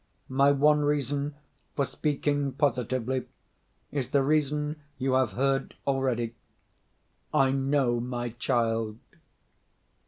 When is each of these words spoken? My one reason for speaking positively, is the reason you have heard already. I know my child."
My 0.29 0.51
one 0.51 0.79
reason 0.83 1.35
for 1.75 1.85
speaking 1.85 2.53
positively, 2.53 3.27
is 3.91 4.09
the 4.09 4.23
reason 4.23 4.81
you 4.97 5.13
have 5.13 5.33
heard 5.33 5.75
already. 5.85 6.33
I 7.31 7.51
know 7.51 7.99
my 7.99 8.29
child." 8.29 8.97